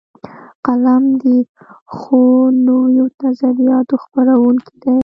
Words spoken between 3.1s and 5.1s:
نظریاتو خپروونکی دی